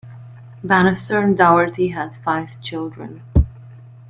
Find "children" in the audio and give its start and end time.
2.59-3.21